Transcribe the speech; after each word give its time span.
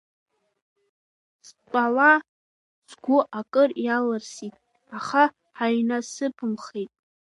Стәала, 1.47 2.11
сгәы 2.89 3.19
акыр 3.39 3.69
иалсырсит, 3.85 4.55
аха 4.97 5.23
ҳаинасыԥымхеит. 5.57 6.91